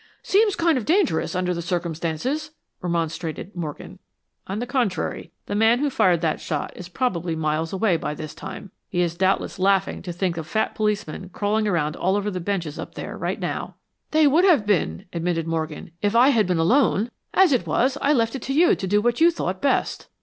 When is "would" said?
14.25-14.43